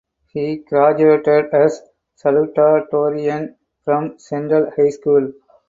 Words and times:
He 0.33 0.57
graduated 0.67 1.53
as 1.53 1.79
salutatorian 2.19 3.53
from 3.85 4.17
Central 4.17 4.71
High 4.75 4.89
School. 4.89 5.31